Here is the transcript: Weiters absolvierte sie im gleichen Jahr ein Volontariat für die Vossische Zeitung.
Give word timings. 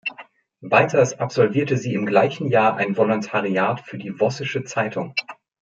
Weiters 0.63 1.19
absolvierte 1.19 1.77
sie 1.77 1.93
im 1.93 2.07
gleichen 2.07 2.47
Jahr 2.47 2.75
ein 2.75 2.97
Volontariat 2.97 3.81
für 3.81 3.99
die 3.99 4.09
Vossische 4.19 4.63
Zeitung. 4.63 5.13